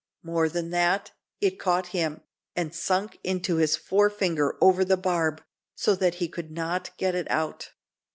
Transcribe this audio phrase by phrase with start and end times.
[0.23, 2.21] More than that it caught him,
[2.55, 5.43] and sunk into his forefinger over the barb,
[5.75, 7.69] so that he could not get it out.